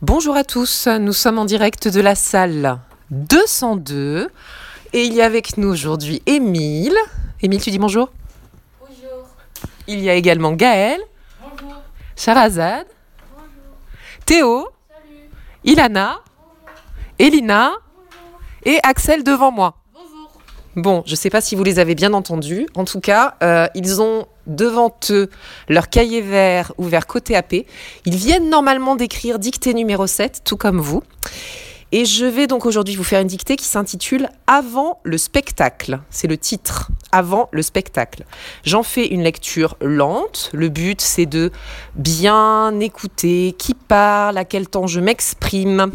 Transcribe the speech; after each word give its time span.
Bonjour 0.00 0.36
à 0.36 0.44
tous, 0.44 0.86
nous 0.86 1.12
sommes 1.12 1.40
en 1.40 1.44
direct 1.44 1.88
de 1.88 2.00
la 2.00 2.14
salle 2.14 2.78
202 3.10 4.30
et 4.92 5.02
il 5.02 5.12
y 5.12 5.20
a 5.20 5.24
avec 5.24 5.56
nous 5.56 5.68
aujourd'hui 5.68 6.22
Émile. 6.26 6.96
Émile, 7.42 7.60
tu 7.60 7.70
dis 7.70 7.80
bonjour 7.80 8.12
Bonjour. 8.78 9.26
Il 9.88 9.98
y 9.98 10.08
a 10.08 10.14
également 10.14 10.52
Gaël, 10.52 11.00
Bonjour. 11.42 11.82
Charazade, 12.14 12.86
Bonjour. 13.32 13.48
Théo, 14.24 14.68
Salut. 14.88 15.30
Ilana, 15.64 16.20
Elina 17.18 17.72
et 18.64 18.78
Axel 18.84 19.24
devant 19.24 19.50
moi. 19.50 19.78
Bonjour. 19.92 20.30
Bon, 20.76 21.02
je 21.06 21.12
ne 21.12 21.16
sais 21.16 21.30
pas 21.30 21.40
si 21.40 21.56
vous 21.56 21.64
les 21.64 21.80
avez 21.80 21.96
bien 21.96 22.12
entendus. 22.12 22.68
En 22.76 22.84
tout 22.84 23.00
cas, 23.00 23.34
euh, 23.42 23.66
ils 23.74 24.00
ont 24.00 24.28
devant 24.48 24.94
eux 25.10 25.30
leur 25.68 25.88
cahier 25.88 26.20
vert 26.20 26.72
ouvert 26.78 27.06
côté 27.06 27.36
AP. 27.36 27.66
Ils 28.04 28.16
viennent 28.16 28.50
normalement 28.50 28.96
d'écrire 28.96 29.38
dictée 29.38 29.74
numéro 29.74 30.06
7, 30.06 30.42
tout 30.44 30.56
comme 30.56 30.80
vous. 30.80 31.02
Et 31.90 32.04
je 32.04 32.26
vais 32.26 32.46
donc 32.46 32.66
aujourd'hui 32.66 32.96
vous 32.96 33.04
faire 33.04 33.20
une 33.20 33.28
dictée 33.28 33.56
qui 33.56 33.64
s'intitule 33.64 34.28
Avant 34.46 35.00
le 35.04 35.16
spectacle. 35.16 36.00
C'est 36.10 36.28
le 36.28 36.36
titre, 36.36 36.90
Avant 37.12 37.48
le 37.50 37.62
spectacle. 37.62 38.24
J'en 38.64 38.82
fais 38.82 39.06
une 39.06 39.22
lecture 39.22 39.76
lente. 39.80 40.50
Le 40.52 40.68
but, 40.68 41.00
c'est 41.00 41.24
de 41.24 41.50
bien 41.94 42.78
écouter 42.80 43.54
qui 43.56 43.72
parle, 43.72 44.36
à 44.36 44.44
quel 44.44 44.68
temps 44.68 44.86
je 44.86 45.00
m'exprime, 45.00 45.90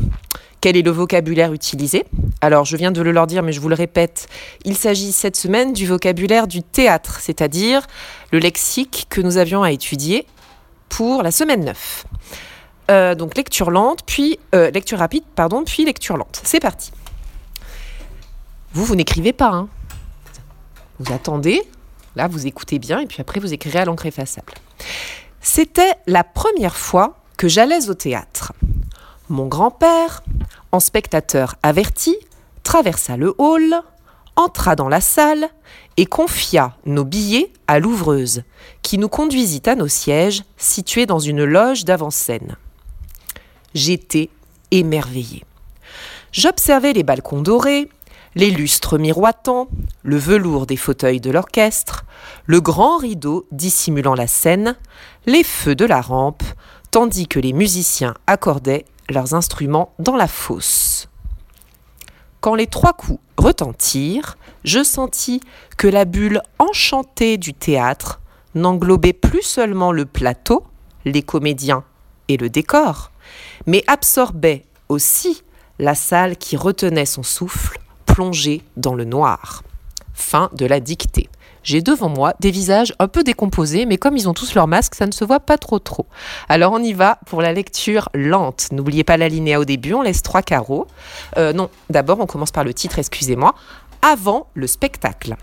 quel 0.63 0.77
est 0.77 0.81
le 0.81 0.91
vocabulaire 0.91 1.51
utilisé. 1.51 2.05
Alors, 2.39 2.63
je 2.63 2.77
viens 2.77 2.93
de 2.93 3.01
le 3.01 3.11
leur 3.11 3.27
dire, 3.27 3.43
mais 3.43 3.51
je 3.51 3.59
vous 3.59 3.67
le 3.67 3.75
répète, 3.75 4.29
il 4.63 4.77
s'agit 4.77 5.11
cette 5.11 5.35
semaine 5.35 5.73
du 5.73 5.85
vocabulaire 5.85 6.47
du 6.47 6.63
théâtre, 6.63 7.19
c'est-à-dire 7.19 7.85
le 8.31 8.39
lexique 8.39 9.07
que 9.09 9.19
nous 9.19 9.35
avions 9.35 9.61
à 9.61 9.73
étudier 9.73 10.25
pour 10.87 11.21
la 11.21 11.31
semaine 11.31 11.65
9. 11.65 12.05
Euh, 12.91 13.13
donc 13.13 13.35
lecture 13.35 13.71
lente, 13.71 14.05
puis 14.05 14.39
euh, 14.55 14.71
lecture 14.71 14.99
rapide, 14.99 15.25
pardon, 15.35 15.65
puis 15.65 15.83
lecture 15.83 16.15
lente. 16.15 16.39
C'est 16.45 16.61
parti. 16.61 16.93
Vous, 18.71 18.85
vous 18.85 18.95
n'écrivez 18.95 19.33
pas. 19.33 19.49
Hein. 19.49 19.67
Vous 20.97 21.11
attendez, 21.13 21.61
là 22.15 22.29
vous 22.29 22.47
écoutez 22.47 22.79
bien, 22.79 23.01
et 23.01 23.05
puis 23.05 23.19
après 23.19 23.41
vous 23.41 23.51
écrirez 23.51 23.79
à 23.79 23.85
l'encre 23.85 24.05
effaçable. 24.05 24.53
C'était 25.41 25.95
la 26.07 26.23
première 26.23 26.77
fois 26.77 27.17
que 27.35 27.49
j'allais 27.49 27.89
au 27.89 27.95
théâtre. 27.95 28.53
Mon 29.33 29.47
grand-père, 29.47 30.21
en 30.71 30.79
spectateur 30.79 31.55
averti, 31.63 32.15
traversa 32.61 33.17
le 33.17 33.33
hall, 33.39 33.81
entra 34.35 34.75
dans 34.75 34.89
la 34.89 35.01
salle 35.01 35.49
et 35.97 36.05
confia 36.05 36.77
nos 36.85 37.03
billets 37.03 37.51
à 37.65 37.79
l'ouvreuse, 37.79 38.43
qui 38.83 38.99
nous 38.99 39.09
conduisit 39.09 39.63
à 39.65 39.73
nos 39.73 39.87
sièges 39.87 40.43
situés 40.57 41.07
dans 41.07 41.17
une 41.17 41.45
loge 41.45 41.83
d'avant-scène. 41.83 42.57
J'étais 43.73 44.29
émerveillée. 44.69 45.43
J'observais 46.31 46.93
les 46.93 47.01
balcons 47.01 47.41
dorés, 47.41 47.89
les 48.35 48.51
lustres 48.51 48.99
miroitants, 48.99 49.67
le 50.03 50.17
velours 50.17 50.67
des 50.67 50.77
fauteuils 50.77 51.21
de 51.21 51.31
l'orchestre, 51.31 52.05
le 52.45 52.61
grand 52.61 52.97
rideau 52.97 53.47
dissimulant 53.51 54.13
la 54.13 54.27
scène, 54.27 54.75
les 55.25 55.43
feux 55.43 55.73
de 55.73 55.85
la 55.85 56.01
rampe, 56.01 56.43
tandis 56.91 57.27
que 57.27 57.39
les 57.39 57.53
musiciens 57.53 58.13
accordaient 58.27 58.85
leurs 59.09 59.33
instruments 59.33 59.93
dans 59.99 60.15
la 60.15 60.27
fosse. 60.27 61.09
Quand 62.41 62.55
les 62.55 62.67
trois 62.67 62.93
coups 62.93 63.19
retentirent, 63.37 64.37
je 64.63 64.83
sentis 64.83 65.41
que 65.77 65.87
la 65.87 66.05
bulle 66.05 66.41
enchantée 66.59 67.37
du 67.37 67.53
théâtre 67.53 68.19
n'englobait 68.55 69.13
plus 69.13 69.41
seulement 69.41 69.91
le 69.91 70.05
plateau, 70.05 70.63
les 71.05 71.23
comédiens 71.23 71.83
et 72.27 72.37
le 72.37 72.49
décor, 72.49 73.11
mais 73.65 73.83
absorbait 73.87 74.65
aussi 74.89 75.43
la 75.79 75.95
salle 75.95 76.37
qui 76.37 76.55
retenait 76.55 77.05
son 77.05 77.23
souffle, 77.23 77.79
plongée 78.05 78.61
dans 78.77 78.93
le 78.93 79.05
noir. 79.05 79.63
Fin 80.13 80.49
de 80.53 80.65
la 80.65 80.79
dictée. 80.79 81.29
J'ai 81.63 81.81
devant 81.81 82.09
moi 82.09 82.33
des 82.39 82.51
visages 82.51 82.93
un 82.99 83.07
peu 83.07 83.23
décomposés, 83.23 83.85
mais 83.85 83.97
comme 83.97 84.17
ils 84.17 84.27
ont 84.27 84.33
tous 84.33 84.53
leur 84.53 84.67
masque, 84.67 84.95
ça 84.95 85.05
ne 85.05 85.11
se 85.11 85.23
voit 85.23 85.39
pas 85.39 85.57
trop 85.57 85.79
trop. 85.79 86.05
Alors 86.49 86.73
on 86.73 86.79
y 86.79 86.93
va 86.93 87.19
pour 87.25 87.41
la 87.41 87.53
lecture 87.53 88.09
lente. 88.13 88.67
N'oubliez 88.71 89.03
pas 89.03 89.17
la 89.17 89.29
linéa 89.29 89.59
au 89.59 89.65
début, 89.65 89.93
on 89.93 90.01
laisse 90.01 90.21
trois 90.21 90.41
carreaux. 90.41 90.87
Euh, 91.37 91.53
non, 91.53 91.69
d'abord 91.89 92.19
on 92.19 92.25
commence 92.25 92.51
par 92.51 92.63
le 92.63 92.73
titre, 92.73 92.99
excusez-moi. 92.99 93.55
Avant 94.01 94.47
le 94.53 94.67
spectacle. 94.67 95.35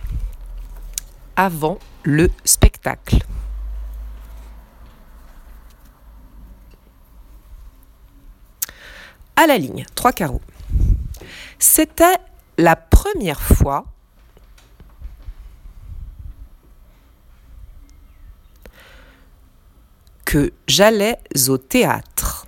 Avant 1.37 1.79
le 2.03 2.31
spectacle. 2.45 3.19
À 9.37 9.47
la 9.47 9.57
ligne, 9.57 9.87
trois 9.95 10.13
carreaux. 10.13 10.43
C'était 11.59 12.19
la 12.59 12.77
première 12.77 13.41
fois 13.41 13.87
que 20.31 20.53
j'allais 20.69 21.19
au 21.49 21.59
théâtre. 21.59 22.47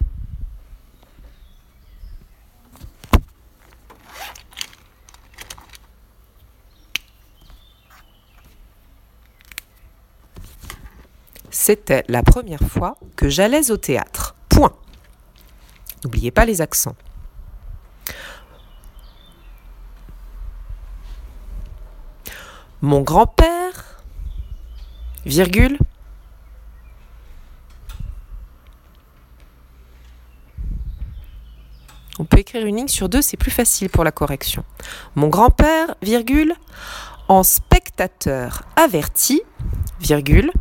C'était 11.50 12.04
la 12.06 12.22
première 12.22 12.60
fois 12.60 12.96
que 13.16 13.28
j'allais 13.28 13.72
au 13.72 13.76
théâtre. 13.76 14.36
Point. 14.48 14.72
N'oubliez 16.04 16.30
pas 16.30 16.44
les 16.44 16.60
accents. 16.60 16.94
Mon 22.80 23.00
grand-père, 23.00 24.04
virgule, 25.26 25.78
On 32.22 32.24
peut 32.24 32.38
une 32.60 32.76
ligne 32.76 32.88
sur 32.88 33.08
deux, 33.08 33.22
c'est 33.22 33.36
plus 33.36 33.50
facile 33.50 33.88
pour 33.88 34.04
la 34.04 34.12
correction. 34.12 34.64
Mon 35.14 35.28
grand-père, 35.28 35.94
virgule, 36.02 36.54
en 37.28 37.42
spectateur 37.42 38.62
averti, 38.76 39.42
virgule, 40.00 40.52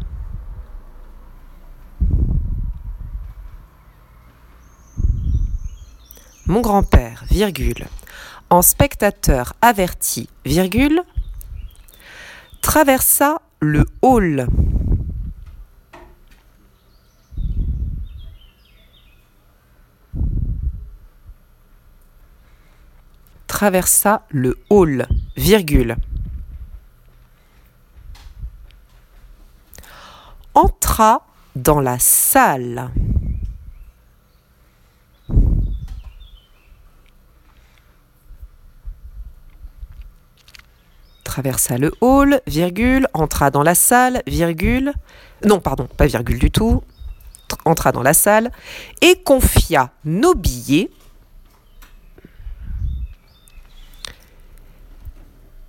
mon 6.46 6.62
grand-père, 6.62 7.24
virgule, 7.30 7.88
en 8.50 8.62
spectateur 8.62 9.53
averti, 9.62 10.30
virgule, 10.46 11.03
traversa 12.62 13.41
le 13.59 13.85
hall. 14.01 14.47
Traversa 23.61 24.25
le 24.31 24.57
hall, 24.72 25.05
virgule. 25.38 25.95
Entra 30.55 31.27
dans 31.55 31.79
la 31.79 32.00
salle. 32.00 32.89
Traversa 41.23 41.77
le 41.77 41.91
hall, 42.01 42.41
virgule, 42.47 43.07
entra 43.13 43.51
dans 43.51 43.61
la 43.61 43.75
salle, 43.75 44.23
virgule. 44.25 44.91
Non, 45.45 45.59
pardon, 45.59 45.85
pas 45.85 46.07
virgule 46.07 46.39
du 46.39 46.50
tout. 46.50 46.81
Entra 47.66 47.91
dans 47.91 48.01
la 48.01 48.16
salle 48.16 48.50
et 49.01 49.21
confia 49.21 49.91
nos 50.03 50.33
billets 50.33 50.89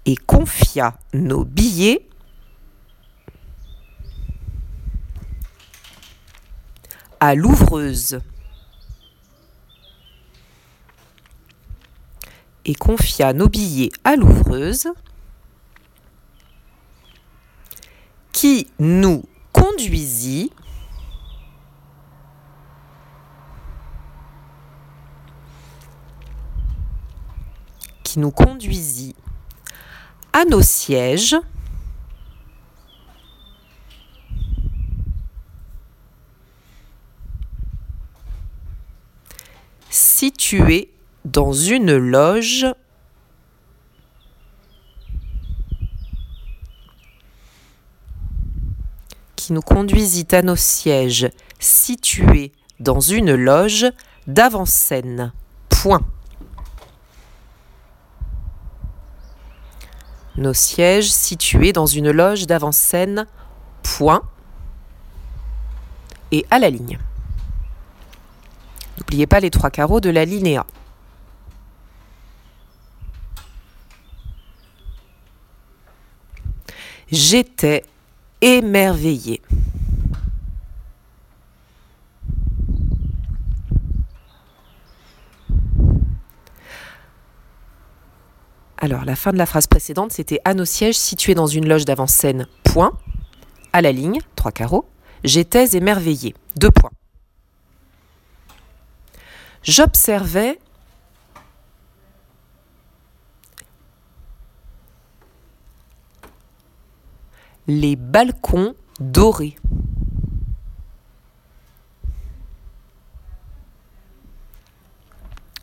et 0.06 0.16
confia 0.16 0.98
nos 1.12 1.44
billets 1.44 2.08
à 7.20 7.34
l'ouvreuse. 7.34 8.20
Et 12.64 12.74
confia 12.74 13.32
nos 13.32 13.48
billets 13.48 13.90
à 14.04 14.16
l'ouvreuse 14.16 14.88
qui 18.32 18.68
nous 18.78 19.24
conduisit 19.52 20.52
qui 28.04 28.18
nous 28.18 28.30
conduisit 28.30 29.16
à 30.32 30.44
nos 30.44 30.62
sièges. 30.62 31.36
situé 40.22 40.88
dans 41.24 41.52
une 41.52 41.96
loge 41.96 42.66
qui 49.36 49.52
nous 49.52 49.60
conduisit 49.60 50.28
à 50.30 50.42
nos 50.42 50.54
sièges 50.56 51.28
situés 51.58 52.52
dans 52.78 53.00
une 53.00 53.34
loge 53.34 53.86
d'avant-scène. 54.26 55.32
Point. 55.68 56.06
Nos 60.36 60.54
sièges 60.54 61.10
situés 61.10 61.72
dans 61.72 61.86
une 61.86 62.10
loge 62.10 62.46
d'avant-scène. 62.46 63.26
Point. 63.82 64.22
Et 66.30 66.46
à 66.50 66.58
la 66.58 66.70
ligne. 66.70 66.98
N'oubliez 68.98 69.26
pas 69.26 69.40
les 69.40 69.50
trois 69.50 69.70
carreaux 69.70 70.00
de 70.00 70.10
la 70.10 70.24
linéa. 70.24 70.64
J'étais 77.10 77.84
émerveillé. 78.40 79.42
Alors, 88.84 89.04
la 89.04 89.14
fin 89.14 89.32
de 89.32 89.38
la 89.38 89.46
phrase 89.46 89.68
précédente, 89.68 90.10
c'était 90.10 90.40
à 90.44 90.54
nos 90.54 90.64
sièges 90.64 90.98
situés 90.98 91.36
dans 91.36 91.46
une 91.46 91.68
loge 91.68 91.84
d'avant-scène, 91.84 92.48
point. 92.64 92.98
À 93.72 93.80
la 93.80 93.92
ligne, 93.92 94.18
trois 94.34 94.50
carreaux. 94.50 94.88
J'étais 95.22 95.76
émerveillé, 95.76 96.34
deux 96.56 96.72
points. 96.72 96.90
J'observais 99.62 100.58
les 107.68 107.94
balcons 107.94 108.74
dorés. 108.98 109.54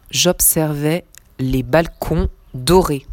J'observais 0.09 1.03
les 1.37 1.63
balcons 1.63 2.29
dorés, 2.53 3.05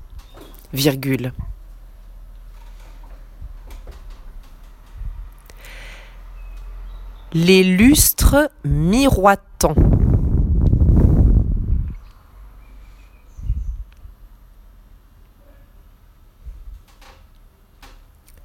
Les 7.32 7.62
lustres 7.64 8.50
miroitants. 8.64 9.74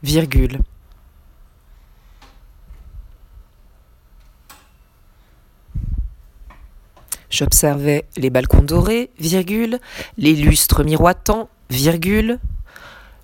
virgule. 0.04 0.60
J'observais 7.30 8.06
les 8.18 8.30
balcons 8.30 8.62
dorés, 8.62 9.10
virgule, 9.18 9.80
les 10.18 10.34
lustres 10.34 10.84
miroitants, 10.84 11.50
virgule, 11.72 12.38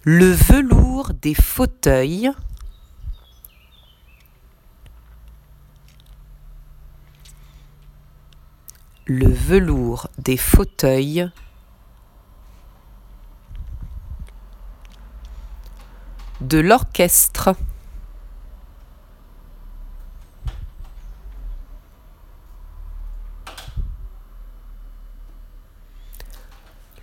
le 0.03 0.31
velours 0.31 1.13
des 1.13 1.35
fauteuils, 1.35 2.31
le 9.05 9.29
velours 9.29 10.07
des 10.17 10.37
fauteuils, 10.37 11.29
de 16.39 16.59
l'orchestre. 16.59 17.53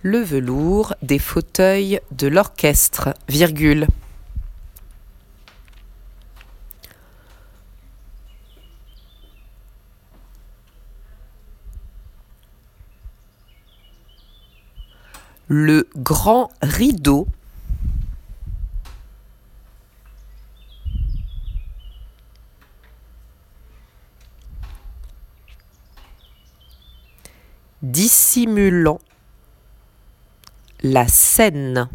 Le 0.07 0.19
velours 0.19 0.93
des 1.01 1.17
fauteuils 1.17 1.99
de 2.11 2.27
l'orchestre, 2.27 3.15
virgule. 3.27 3.87
Le 15.47 15.89
grand 15.95 16.51
rideau 16.61 17.27
dissimulant 27.81 28.99
la 30.85 31.07
scène. 31.07 31.89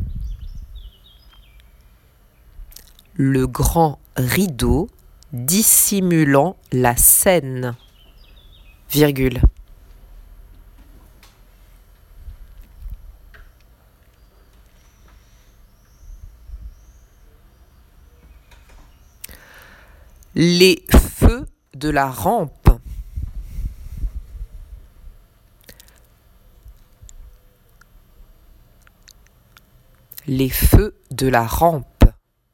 Le 3.15 3.47
grand 3.47 4.01
rideau 4.17 4.89
dissimulant 5.33 6.57
la 6.73 6.97
scène. 6.97 7.77
Les 20.35 20.85
feux 20.91 21.47
de 21.75 21.91
la 21.91 22.11
rampe 22.11 22.70
les 30.31 30.49
feux 30.49 30.97
de 31.11 31.27
la 31.27 31.45
rampe, 31.45 32.05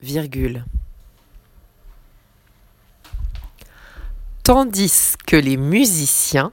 virgule. 0.00 0.64
Tandis 4.42 5.16
que 5.26 5.36
les 5.36 5.58
musiciens 5.58 6.52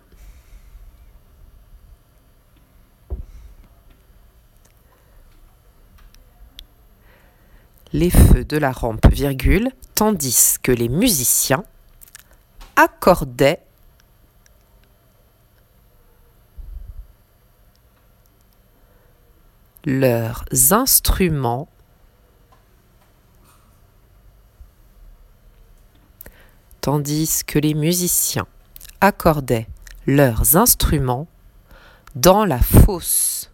les 7.93 8.09
feux 8.09 8.43
de 8.43 8.57
la 8.57 8.73
rampe, 8.73 9.07
virgule, 9.09 9.71
tandis 9.95 10.55
que 10.61 10.73
les 10.73 10.89
musiciens 10.89 11.63
accordaient 12.75 13.61
leurs 19.85 20.45
instruments 20.71 21.67
tandis 26.83 27.43
que 27.45 27.59
les 27.59 27.73
musiciens 27.73 28.45
accordaient 28.99 29.67
leurs 30.05 30.57
instruments 30.57 31.27
dans 32.15 32.43
la 32.43 32.59
fosse. 32.59 33.51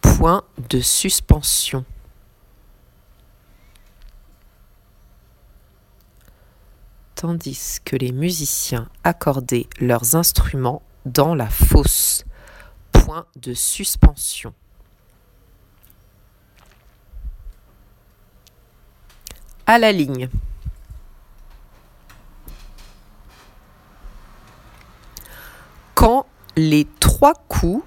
Point 0.00 0.42
de 0.70 0.80
suspension. 0.80 1.84
Tandis 7.14 7.78
que 7.84 7.94
les 7.96 8.12
musiciens 8.12 8.88
accordaient 9.04 9.68
leurs 9.78 10.16
instruments 10.16 10.82
dans 11.04 11.34
la 11.34 11.50
fosse. 11.50 12.24
Point 12.90 13.26
de 13.36 13.52
suspension. 13.52 14.54
À 19.72 19.78
la 19.78 19.90
ligne. 19.90 20.28
Quand 25.94 26.26
les 26.56 26.86
trois 27.00 27.32
coups 27.48 27.82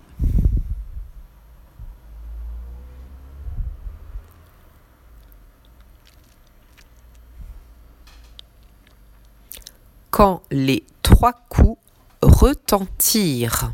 quand 10.09 10.41
les 10.49 10.83
trois 11.03 11.33
coups 11.49 11.77
retentirent, 12.23 13.73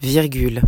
virgule. 0.00 0.62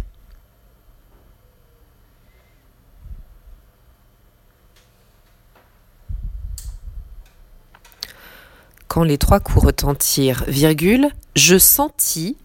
quand 8.92 9.04
les 9.04 9.16
trois 9.16 9.40
coups 9.40 9.64
retentirent, 9.64 10.44
virgule, 10.48 11.08
je 11.34 11.56
sentis 11.56 12.36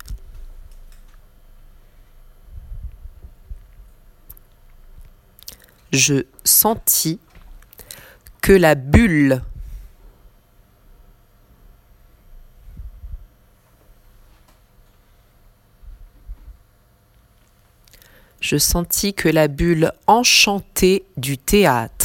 je 5.91 6.25
sentis 6.45 7.19
que 8.39 8.53
la 8.53 8.75
bulle 8.75 9.41
je 18.39 18.57
sentis 18.57 19.13
que 19.13 19.27
la 19.27 19.49
bulle 19.49 19.91
enchantée 20.07 21.03
du 21.17 21.37
théâtre 21.37 21.96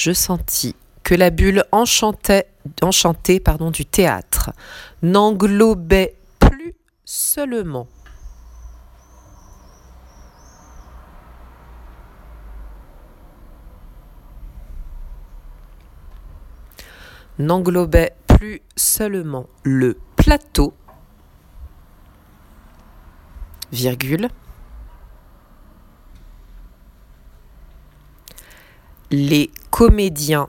je 0.00 0.12
sentis 0.12 0.74
que 1.02 1.14
la 1.14 1.28
bulle 1.28 1.62
enchantée 1.72 2.46
pardon, 3.44 3.70
du 3.70 3.84
théâtre 3.84 4.50
n'englobait 5.02 6.16
plus 6.38 6.74
seulement. 7.04 7.86
N'englobait 17.38 18.16
plus 18.26 18.62
seulement 18.76 19.48
le 19.64 19.98
plateau, 20.16 20.72
les 29.10 29.50
comédiens. 29.70 30.48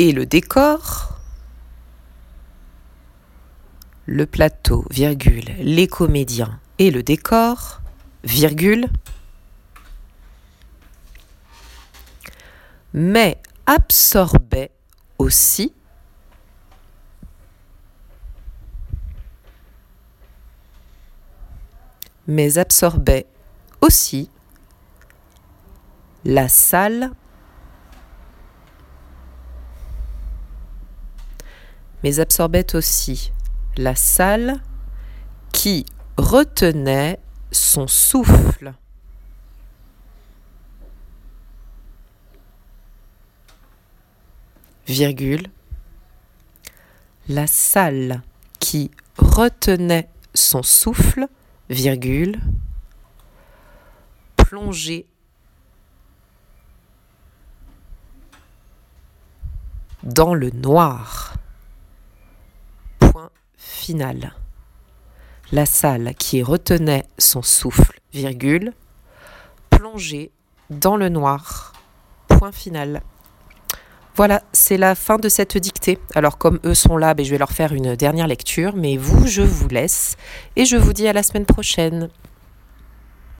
Et 0.00 0.12
le 0.12 0.26
décor, 0.26 1.18
le 4.06 4.26
plateau, 4.26 4.84
virgule, 4.90 5.50
les 5.58 5.88
comédiens. 5.88 6.60
Et 6.78 6.92
le 6.92 7.02
décor, 7.02 7.80
virgule, 8.22 8.86
mais 12.92 13.40
absorbait 13.66 14.70
aussi 15.18 15.72
mais 22.28 22.58
absorbait 22.58 23.26
aussi 23.80 24.30
la 26.24 26.48
salle 26.48 27.10
mais 32.02 32.20
absorbait 32.20 32.74
aussi 32.76 33.32
la 33.76 33.94
salle 33.94 34.60
qui 35.52 35.84
retenait 36.16 37.18
son 37.50 37.86
souffle. 37.86 38.74
Virgule. 44.86 45.48
La 47.28 47.46
salle 47.46 48.22
qui 48.58 48.90
retenait 49.18 50.08
son 50.34 50.62
souffle, 50.62 51.28
virgule, 51.70 52.40
plongée 54.36 55.06
dans 60.02 60.34
le 60.34 60.50
noir 60.50 61.34
finale. 63.56 64.34
La 65.50 65.64
salle 65.64 66.14
qui 66.14 66.42
retenait 66.42 67.06
son 67.16 67.40
souffle, 67.40 67.98
virgule, 68.12 68.74
plongée 69.70 70.30
dans 70.68 70.96
le 70.96 71.08
noir. 71.08 71.72
Point 72.28 72.52
final. 72.52 73.02
Voilà, 74.18 74.42
c'est 74.52 74.78
la 74.78 74.96
fin 74.96 75.16
de 75.16 75.28
cette 75.28 75.56
dictée. 75.58 75.96
Alors 76.16 76.38
comme 76.38 76.58
eux 76.64 76.74
sont 76.74 76.96
là, 76.96 77.14
ben, 77.14 77.24
je 77.24 77.30
vais 77.30 77.38
leur 77.38 77.52
faire 77.52 77.72
une 77.72 77.94
dernière 77.94 78.26
lecture, 78.26 78.74
mais 78.74 78.96
vous, 78.96 79.28
je 79.28 79.42
vous 79.42 79.68
laisse 79.68 80.16
et 80.56 80.64
je 80.64 80.74
vous 80.74 80.92
dis 80.92 81.06
à 81.06 81.12
la 81.12 81.22
semaine 81.22 81.46
prochaine. 81.46 82.08